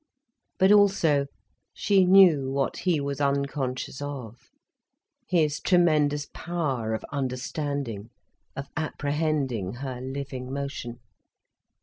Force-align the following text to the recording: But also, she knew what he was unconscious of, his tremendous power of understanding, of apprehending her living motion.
But 0.57 0.71
also, 0.71 1.27
she 1.75 2.05
knew 2.05 2.49
what 2.49 2.75
he 2.77 2.99
was 2.99 3.21
unconscious 3.21 4.01
of, 4.01 4.35
his 5.27 5.59
tremendous 5.59 6.25
power 6.33 6.95
of 6.95 7.05
understanding, 7.11 8.09
of 8.55 8.67
apprehending 8.75 9.73
her 9.75 10.01
living 10.01 10.51
motion. 10.51 11.01